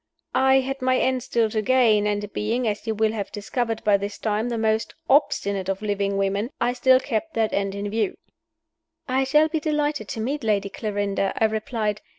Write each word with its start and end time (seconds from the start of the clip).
I 0.33 0.61
had 0.61 0.81
my 0.81 0.97
end 0.97 1.21
still 1.21 1.47
to 1.51 1.61
gain; 1.61 2.07
and, 2.07 2.33
being 2.33 2.67
(as 2.67 2.87
you 2.87 2.95
will 2.95 3.11
have 3.11 3.31
discovered 3.31 3.83
by 3.83 3.97
this 3.97 4.17
time) 4.17 4.49
the 4.49 4.57
most 4.57 4.95
obstinate 5.07 5.69
of 5.69 5.83
living 5.83 6.17
women, 6.17 6.49
I 6.59 6.73
still 6.73 6.99
kept 6.99 7.35
that 7.35 7.53
end 7.53 7.75
in 7.75 7.87
view. 7.87 8.17
"I 9.07 9.25
shall 9.25 9.47
be 9.47 9.59
delighted 9.59 10.07
to 10.07 10.19
meet 10.19 10.43
Lady 10.43 10.69
Clarinda," 10.69 11.33
I 11.37 11.45
replied. 11.45 12.01